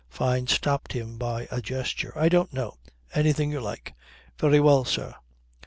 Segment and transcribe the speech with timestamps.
[0.09, 2.11] "Fyne stopped him by a gesture.
[2.15, 2.79] "I don't know...
[3.13, 3.93] Anything you like."
[4.39, 5.13] "Very well, sir."